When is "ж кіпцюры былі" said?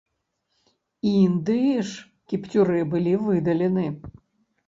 1.89-3.13